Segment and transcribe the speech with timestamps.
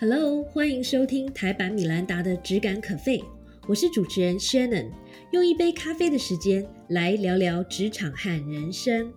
[0.00, 3.20] Hello，欢迎收听台版米兰达的质感可废，
[3.66, 4.90] 我是主持人 Shannon，
[5.32, 9.12] 用一杯咖啡的时间来聊聊职场和人生。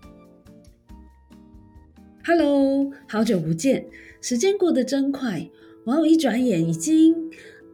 [2.25, 3.85] Hello，好久不见，
[4.21, 5.47] 时间过得真快，
[5.85, 7.15] 哇，一转眼已经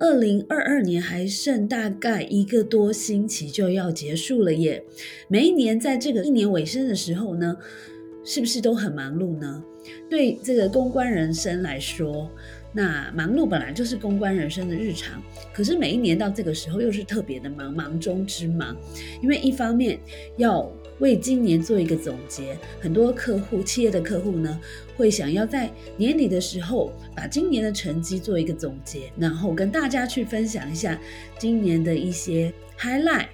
[0.01, 4.83] 二零二二年，还剩大概一个多星期就要结束了耶。
[5.29, 7.55] 每一年在这个一年尾声的时候呢，
[8.25, 9.63] 是不是都很忙碌呢？
[10.09, 12.29] 对这个公关人生来说。
[12.73, 15.21] 那忙碌本来就是公关人生的日常，
[15.53, 18.75] 可是每一年到这个时候又是特别的忙，忙中之忙。
[19.21, 19.99] 因为一方面
[20.35, 24.59] 要为今年做一个总结，很多客户、企业的客户呢，
[24.95, 30.99] 会想要在年底的时候把今年的成绩做一个总结，然后跟大家去分享一下
[31.39, 33.27] 今年的一些 highlight，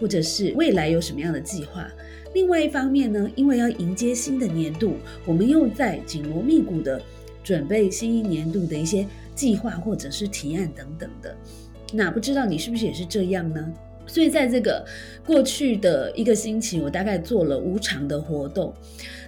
[0.00, 1.88] 或者是未来有什么样的计划。
[2.34, 4.94] 另外一方面呢，因为要迎接新的年度，
[5.24, 7.00] 我们又在紧锣密鼓的。
[7.42, 11.34] 准备新一年度的一些计划或者是提案等等的，
[11.92, 13.72] 那不知道你是不是也是这样呢？
[14.06, 14.84] 所以在这个
[15.24, 18.74] 过去的一个星期，我大概做了五场的活动。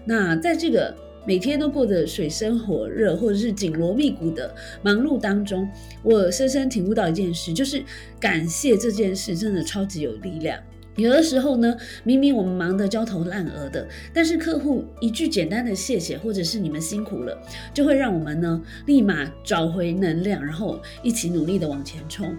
[0.04, 0.92] 那在这个
[1.24, 5.68] 每天都过得水深火热或者是紧锣密鼓的忙碌当中，
[6.02, 7.80] 我深深体悟到一件事，就是
[8.18, 10.58] 感谢这件事真的超级有力量。
[10.96, 17.36] 有的时候呢，明明我们忙得焦头烂额的，但是客户一句简单的谢谢，或者是你们辛苦了，
[17.72, 22.36] 就会让我们呢立马找回能量，然后一起努力的往前冲。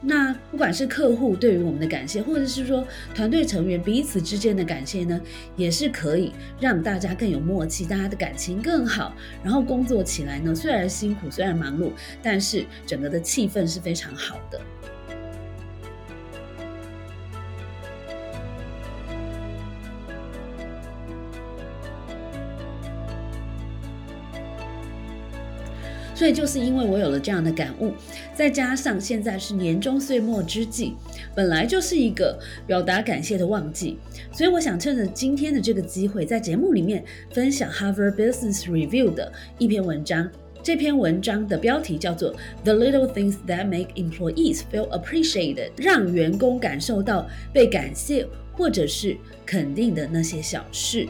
[0.00, 5.20] 那不管是客户对于我们的感谢，或者是说团队成员彼此之间的感谢呢，
[5.56, 9.12] 也是可以让大家更有默契，大家的感情更好，
[9.42, 11.90] 然后工作起来呢，虽然辛苦，虽然忙碌，
[12.22, 14.60] 但是整个的气氛是非常好的。
[26.18, 27.92] 所以就是因为我有了这样的感悟，
[28.34, 30.96] 再加上现在是年终岁末之际，
[31.32, 32.36] 本来就是一个
[32.66, 33.96] 表达感谢的旺季，
[34.32, 40.28] 所以我想趁着今天的这个机会，在节目里面分享 Harvard Business Review 的一篇文章。
[40.60, 51.06] 这篇文章的标题叫做 The Little Things That Make Employees Feel Appreciated，让员工感受到被感谢或者是肯定的那些小事。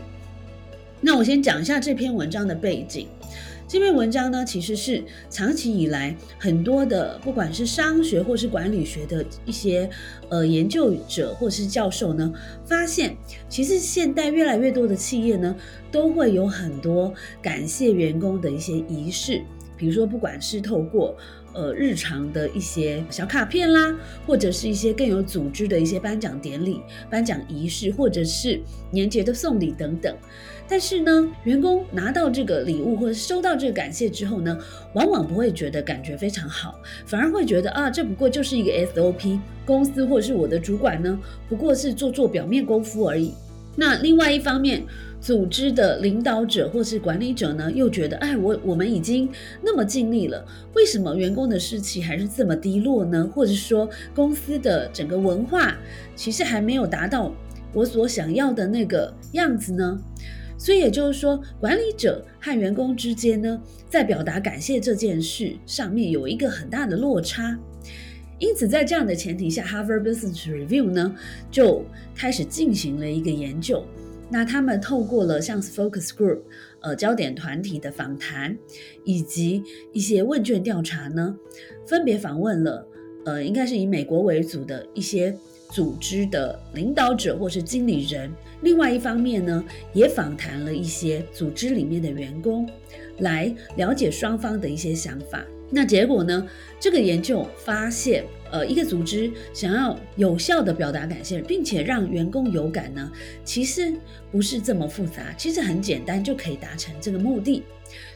[1.01, 3.09] 那我先讲一下这篇文章的背景。
[3.69, 9.91] 这篇文章呢，其实是长期以来很多的，不管是商学或是管理学的一些
[10.31, 12.33] 呃研究者或是教授呢，
[12.65, 13.15] 发现
[13.47, 15.55] 其实现代越来越多的企业呢，
[15.93, 17.13] 都会有很多
[17.43, 19.43] 感谢员工的一些仪式，
[19.79, 21.17] 比如说不管是透过
[21.55, 23.97] 呃日常的一些小卡片啦，
[24.27, 30.15] 或者是一些更有组织的一些颁奖典礼、颁奖仪式，或者是年节的送礼等等。
[30.71, 34.59] 但是呢，员工拿到这个礼物或者收到这个感谢之后呢，
[34.93, 41.19] 往往不会觉得感觉非常好，反而会觉得啊，这不过就是一个 SOP，公司或者是我的主管呢，
[41.49, 43.33] 不过是做做表面功夫而已。
[43.77, 44.85] 那另外一方面，
[45.21, 49.29] 组织的领导者或是管理者呢，又觉得，哎，我我们已经
[49.63, 53.29] 那么尽力了，为什么员工的士气还是这么低落呢？
[53.35, 55.77] 或者说，公司的整个文化
[56.15, 57.35] 其实还没有达到
[57.73, 59.99] 我所想要的那个样子呢？
[60.57, 67.59] 所以也就是说，管理者和员工之间呢，在表达感谢这件事上面有一个很大的落差。
[68.41, 71.15] 因此，在这样的前提下，Harvard Business Review 呢
[71.51, 71.85] 就
[72.15, 73.85] 开始进行了一个研究。
[74.31, 76.41] 那他们透过了像 Focus Group、
[76.81, 78.57] 呃焦点团体的访谈，
[79.05, 79.63] 以及
[79.93, 81.37] 一些问卷调查呢，
[81.87, 82.87] 分别访问了
[83.25, 85.35] 呃应该是以美国为主的一些
[85.71, 88.31] 组织的领导者或是经理人。
[88.63, 92.69] 另外一方面呢，也访谈了一些组织里面的员工，
[93.19, 95.45] 来了解双方的一些想法。
[95.71, 96.47] 那结果呢，
[96.81, 103.11] 这个研究发现，呃，一个组织想要有效的表达感谢，并且让员工有感呢，
[103.45, 103.95] 其实
[104.31, 107.63] 不是这么复杂，其实很简单就可以达成这个目的。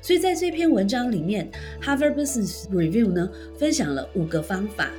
[0.00, 1.50] 所以在这篇文章里面
[1.82, 4.90] ，Harvard Business Review 呢分享了五个方法。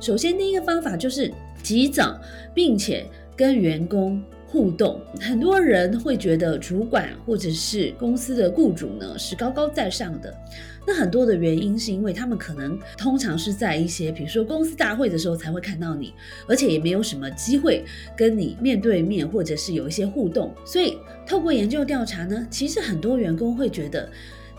[0.00, 1.30] 首先，第一个方法就是
[1.62, 2.18] 及早，
[2.54, 3.06] 并且
[3.40, 5.00] 跟员工互动。
[5.18, 10.30] 很多人会觉得主管或者是公司的雇主呢是高高在上的。
[10.86, 16.12] 那很多的原因是因为他们可能通常是在一些比如说公司大会的时候才会看到你，
[16.46, 17.82] 而且也没有什么机会
[18.14, 20.54] 跟你面对面或者是有一些互动。
[20.66, 24.06] 所以透过研究调查呢，其实很多员工会觉得。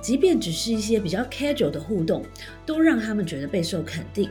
[0.02, 2.24] 即便只是一些比较 casual 的互动，
[2.66, 4.30] 都让他们觉得备受肯定。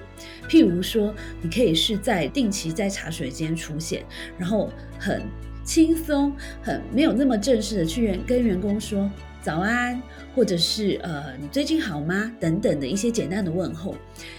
[0.49, 4.05] 譬如说，你可以是在定期在茶水间出现，
[4.37, 4.69] 然后
[4.99, 5.22] 很
[5.64, 9.08] 轻松、很没有那么正式的去跟员工说
[9.40, 10.02] 早安，
[10.34, 13.94] 或者是呃你最近好吗等等的一些简单的问候。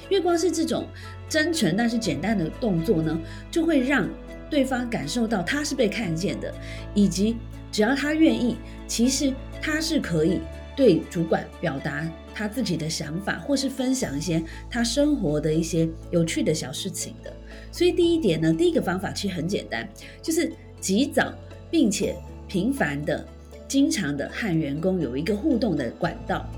[0.09, 0.85] 因为光是这种
[1.29, 3.17] 真诚但是简单的动作呢，
[3.49, 4.07] 就会让
[4.49, 6.53] 对方感受到他是被看见的，
[6.93, 7.37] 以及
[7.71, 10.41] 只要他愿意，其实他是可以。
[10.81, 17.31] 对主管表达他自己的想法，或是分享一些他生活的一些有趣的小事情的。
[17.71, 19.87] 所以第一点呢，第一个方法其实很简单，
[20.23, 21.31] 就是及早
[21.69, 22.15] 并且
[22.47, 23.23] 频繁的、
[23.67, 26.49] 经常的和员工有一个互动的管道。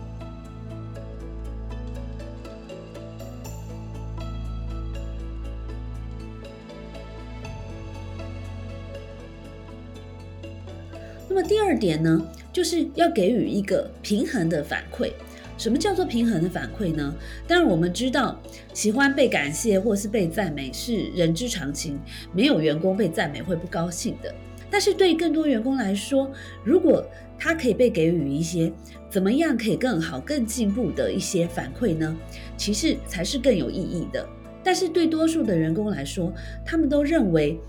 [11.28, 12.26] 那么第二点呢？
[12.54, 15.12] 就是要给予一个平衡的反馈。
[15.56, 17.14] 什么叫做平衡的反馈呢？
[17.48, 18.40] 当然，我们知道
[18.74, 22.00] 喜欢被感谢或是被赞美是人之常情，
[22.34, 24.34] 没有员工被赞美会不高兴的。
[24.70, 26.32] 但是对更多员工来说，
[26.64, 27.06] 如果
[27.38, 28.74] 他可以被给予一些
[29.10, 32.18] 怎么样可以更好、更进步的一些反馈呢？
[32.58, 34.28] 其实才是更有意义的。
[34.64, 36.34] 但是对多数的员工来说，
[36.66, 37.60] 他们都认为，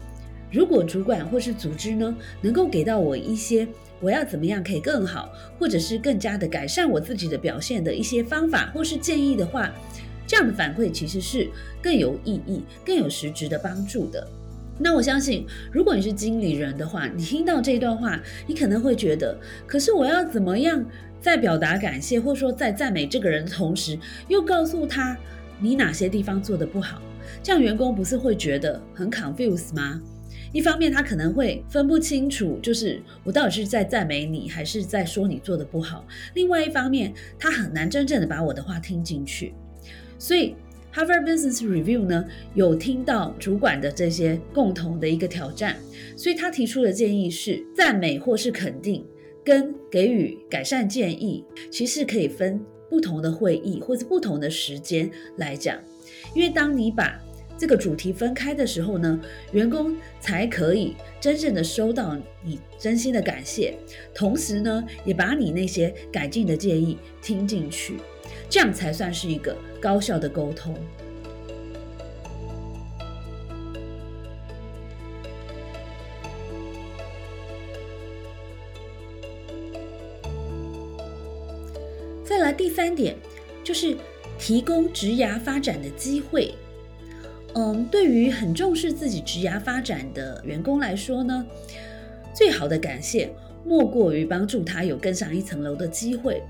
[0.50, 3.69] 如果主管或是组织呢，能够给到我一些。
[4.04, 9.72] 我要怎么样可以更好，或者是更加的改善我自己的表现的一些方法或是建议的话，
[10.26, 11.48] 这样的反馈其实是
[11.80, 14.28] 更有意义、更有实质的帮助的。
[14.78, 20.84] 那我相信，如果你是经理人的话，你听到这段话，你可能会觉得，可是我要怎么样
[21.18, 23.98] 在表达感谢，或说在赞美这个人的同时，
[24.28, 25.16] 又告诉他
[25.58, 27.00] 你哪些地方做的不好，
[27.42, 30.02] 这样员工不是会觉得很 confuse 吗？
[30.54, 36.06] 一方面，他可能会分不清楚，就是我到底是在赞美你，还是在说你做的不好。
[36.34, 39.52] 另外一方面，他很难真正的把我的话听进去。
[40.16, 40.54] 所以
[40.94, 42.24] ，Harvard Business Review 呢
[42.54, 45.76] 有听到主管的这些共同的一个挑战，
[46.16, 49.04] 所以他提出的建议是：赞美或是肯定，
[49.44, 55.76] 跟给予改善建议，其实可以分不同的会议或者不同的时间来讲，
[56.32, 57.20] 因为当你把
[57.56, 59.18] 这个主题分开的时候呢，
[59.52, 63.74] 员工才可以真正的收到你真心的感谢，
[64.14, 67.96] 同时呢，也把你那些改进的建议听进去，
[68.50, 70.74] 这样才算是一个高效的沟通。
[82.24, 83.16] 再来第三点，
[83.62, 83.96] 就是
[84.38, 86.52] 提供职涯发展的机会。
[87.56, 91.46] 嗯，对于很重视自己职涯发展的员工来说呢，
[92.34, 93.30] 最好的感谢
[93.64, 96.42] 莫过于帮助他有更上一层楼的机会。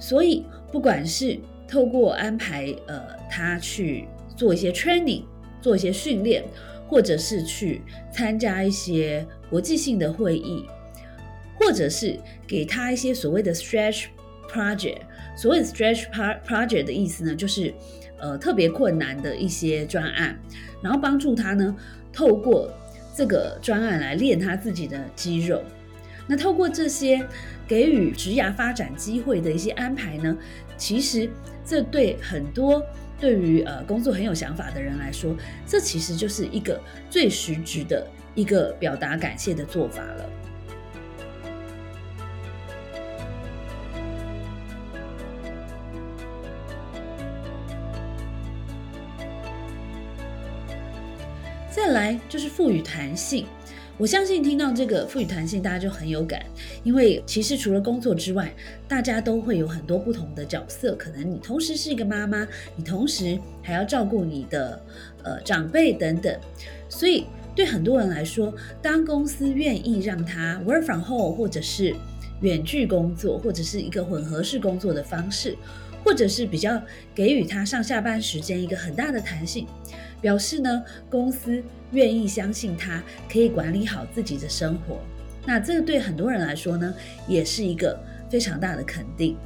[0.00, 5.24] 所以，不管是透过安排呃他去做一些 training，
[5.60, 6.42] 做一些训练，
[6.86, 10.64] 或者是去参加一些国际性的会议，
[11.60, 14.06] 或者是给他一些所谓的 stretch
[14.50, 15.00] project。
[15.36, 16.06] 所谓 stretch
[16.46, 17.74] project 的意思呢，就是。
[18.18, 20.38] 呃，特别困难的一些专案，
[20.82, 21.76] 然后帮助他呢，
[22.12, 22.70] 透过
[23.14, 25.62] 这个专案来练他自己的肌肉。
[26.26, 27.26] 那透过这些
[27.66, 30.36] 给予职涯发展机会的一些安排呢，
[30.76, 31.30] 其实
[31.64, 32.82] 这对很多
[33.18, 35.34] 对于呃工作很有想法的人来说，
[35.66, 40.30] 这其实就是一个最实质的一个表达感谢的做法了。
[52.58, 53.46] 赋予弹性，
[53.96, 56.44] 我相信听到这个赋予弹性，大家就很有感，
[56.82, 58.52] 因为其实除了工作之外，
[58.88, 64.82] 大家都会有很多不同的角色，可能你同时是一个妈妈，你同时还要照顾你的
[65.22, 66.36] 呃长辈等等，
[66.88, 71.94] 所以对很多人来说，当公司愿意让他 work from home，或者是
[72.40, 75.56] 远距工作，或者是一个混合式工作的方式，
[76.08, 76.80] 或者是比较
[77.14, 79.66] 给予他上下班时间一个很大的弹性。
[80.22, 81.62] 表示呢，公司
[81.92, 84.98] 愿意相信他可以管理好自己的生活，
[85.44, 86.94] 那这个对很多人来说呢，
[87.28, 87.96] 也是一个
[88.30, 89.36] 非常大的肯定。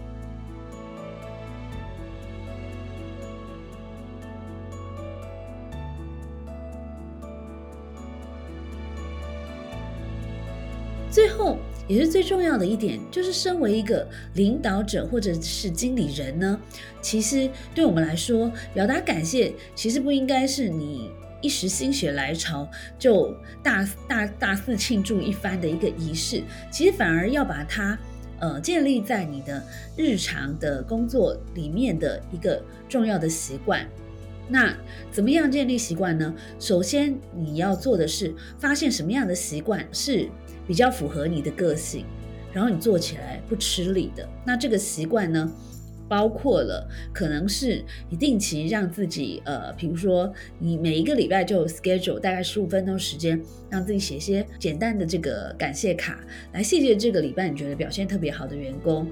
[11.10, 11.58] 最后。
[11.88, 16.58] 也是最重要的一点，就是身为一个领导者或者是经理人呢，
[17.00, 21.10] 其实对我们来说，表达感谢其实不应该是你
[21.40, 27.98] 一时心血来潮就大大大肆庆祝一番的一个仪式，其实反而要把它
[28.38, 29.62] 呃建立在你的
[29.96, 33.86] 日常的工作里面的一个重要的习惯。
[34.48, 34.76] 那
[35.10, 36.34] 怎么样建立习惯呢？
[36.58, 40.28] 首先你要做的是发现什么样的习惯是
[40.66, 42.04] 比较符合你的个性，
[42.52, 44.28] 然后你做起来不吃力的。
[44.44, 45.50] 那这个习惯呢？
[46.08, 53.40] 包括了，可能是你定期让自己，呃，比如说你每一个礼拜就 schedule 大概十五分钟时间，
[53.70, 59.06] 让自己写些简单的这个感谢卡，来谢谢这个礼拜你觉得表现特别好的员工。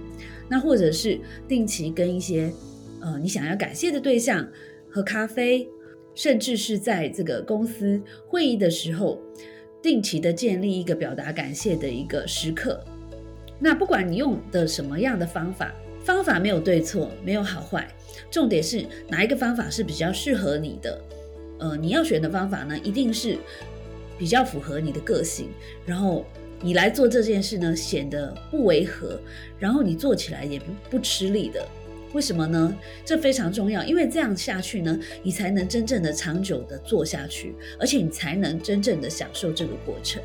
[0.46, 2.52] 那或者是定期跟一些，
[3.00, 4.46] 呃，你想要感谢的对象
[4.90, 5.66] 喝咖啡，
[6.14, 9.18] 甚至是在这个公司会议的时候，
[9.82, 12.82] 定期的建立一个表达感谢的一个时刻。
[13.58, 15.74] 那不管你用的什么样的方法。
[16.02, 17.86] 方法没有对错，没有好坏，
[18.30, 20.98] 重点是哪一个方法是比较适合你的。
[21.58, 23.36] 呃，你要选的方法呢，一定是
[24.18, 25.50] 比较符合你的个性，
[25.84, 26.24] 然后
[26.62, 29.20] 你来做这件事呢，显得不违和，
[29.58, 31.68] 然后你做起来也不不吃力的。
[32.12, 32.76] 为什么呢？
[33.04, 40.20] 这非常重要，因为这样下去呢，你才能真正的长久的做下去，而且你才能真正的享受这个过程。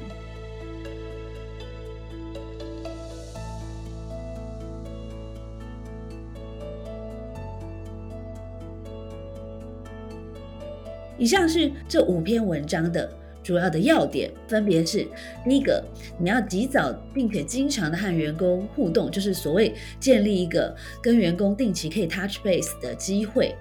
[11.17, 13.09] 以上是这五篇文章的
[13.45, 15.07] 主要的要点，分别是：
[15.47, 15.85] 第一个，
[16.17, 23.53] 你要及早并且经常的和员工互动，就是所谓建立一个跟员工定期可以 touch base 的机会。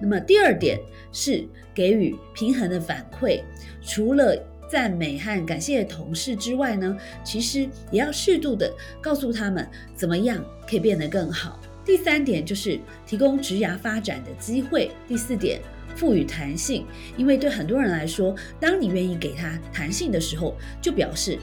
[0.00, 0.76] 那么第二点
[1.12, 3.40] 是给予平衡的反馈，
[3.80, 4.36] 除了
[4.68, 7.60] 赞美和感谢同事之外呢，其实
[7.92, 9.64] 也要适度的告诉他们
[9.94, 11.60] 怎么样可以变得更好。
[11.84, 14.90] 第三点就是提供职涯发展的机会。
[15.06, 15.60] 第四点。
[15.96, 21.38] 赋予弹性，因为对很多人来说，当你愿意给他弹性的时候，就表示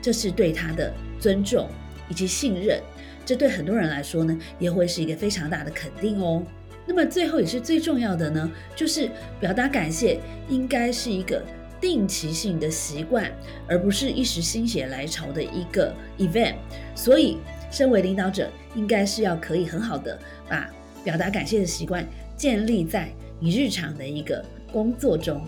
[0.00, 1.68] 这是对他的尊重
[2.08, 2.80] 以及信任。
[3.24, 6.42] 这对很多人来说呢，也会是一个非常大的肯定哦。
[6.86, 11.40] 那么最后也是最重要的呢，就是表达感谢应该是一个
[11.80, 13.30] 定期性的习惯，
[13.68, 16.56] 而不是一时心血来潮的一个 event。
[16.96, 17.36] 所以，
[17.70, 20.68] 身为领导者，应该是要可以很好的把
[21.04, 22.04] 表达感谢的习惯
[22.36, 23.12] 建立在。
[23.42, 25.40] 你日常的一个工作中，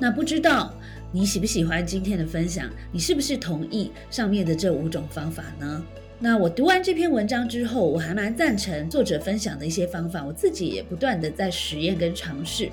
[0.00, 0.74] 那不知道
[1.12, 2.68] 你喜不喜欢今天的分享？
[2.90, 5.84] 你是不是同意上面的这五种方法呢？
[6.18, 12.68] 那我读完这篇文章之后，我还蛮赞成作者分享的一些方法，我自己也不断的在实验跟尝试。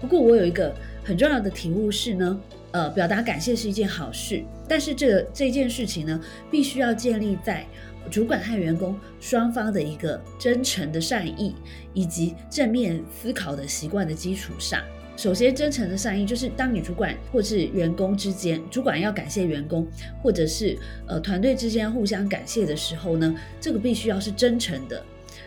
[0.00, 0.74] 不过我有一个
[1.04, 2.40] 很重要的体悟是呢。
[2.76, 7.64] 呃，表达感谢是一件好事，但是这这件事情呢，必须要建立在
[8.10, 11.54] 主管和员工双方的一个真诚的善意
[11.94, 14.82] 以及正面思考的习惯的基础上。
[15.16, 19.88] 首先，真诚的善意就是当你主管或是员工之间，主管要感谢员工，
[20.22, 25.02] 或者是呃团队之间互相感谢的时候呢，这个必须要是真诚的，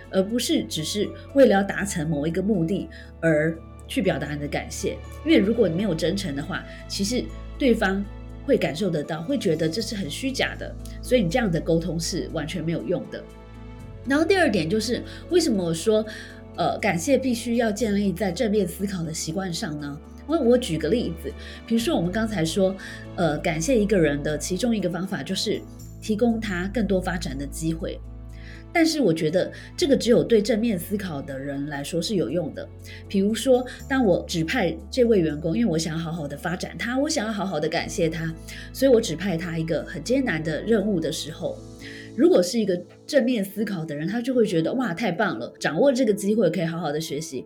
[0.09, 2.89] 而不是只是为了要达成某一个目的
[3.21, 3.55] 而。
[3.89, 7.21] 去表达你的感谢，因为如果你没有真诚的话，其实
[7.57, 8.05] 对方
[8.45, 13.21] 会感受得到，会觉得这是很虚假的，所以你这样的沟通是完全没有用的。
[14.05, 16.05] 然后第二点就是为什么我说，
[16.55, 19.99] 呃，感谢必须要建立在正面思考的习惯上呢？
[20.27, 21.33] 我我举个例子，
[21.65, 22.75] 比如说我们刚才说，
[23.15, 25.59] 呃，感谢一个人的其中一个方法就是
[25.99, 27.99] 提供他更多发展的机会。
[28.71, 32.67] 但是我觉得这个只有对正面思考的人来说是有用的。
[33.07, 38.33] 比如说，当我指派这位员工，因为我想要好好的发展他，我想要好好的感谢他，
[38.71, 41.57] 所以我指派他一个很艰难的任务的时候，
[42.15, 47.43] 如果是一个正面思考的人，他就会觉得哇，太棒了，掌握这个机会可以好好的学习。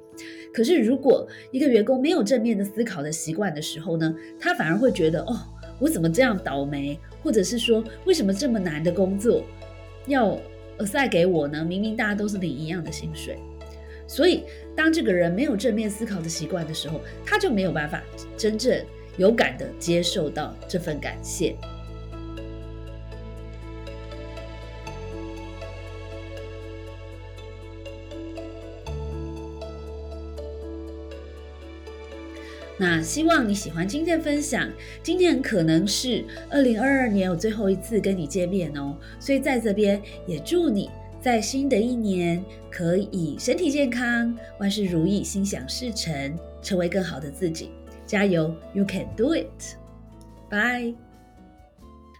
[0.53, 5.35] 可是如果一个员工没有正面的思考的习惯的时候呢，他反而会觉得哦，
[5.79, 9.41] 我怎么这样倒霉，或者是说为什么这么难的工作
[10.07, 10.37] 要。
[10.85, 11.63] 塞给我呢？
[11.63, 13.37] 明明大家都是领一样的薪水，
[14.07, 14.43] 所以
[14.75, 18.03] 当这个人没有正面思考的习惯的时候，他就没有办法
[18.37, 18.83] 真正
[19.17, 21.55] 有感的接受到这份感谢。
[32.77, 34.69] 那希望你喜欢今天分享。
[35.03, 40.89] 今天可能是二零二二年我最后一次跟你见面哦，所以在这边也祝你
[41.21, 47.69] 在新的一年可以身体健康，万事如意，心想事成，成为更好的自己。
[48.05, 49.77] 加油，You can do it！
[50.49, 50.93] 拜。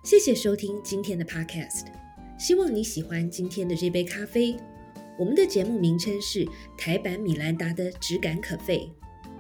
[0.03, 1.86] 谢谢收听今天的 Podcast，
[2.38, 4.55] 希望你喜欢今天的这杯咖啡。
[5.17, 8.89] 我们的节目名称是台版米兰达的质感可废。